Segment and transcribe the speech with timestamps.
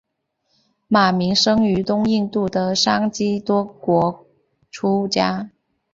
[0.87, 4.25] 马鸣生于东印度的桑岐多国
[4.71, 5.51] 出家。